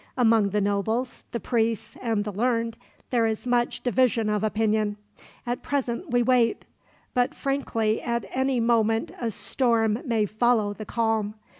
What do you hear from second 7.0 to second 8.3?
but frankly, at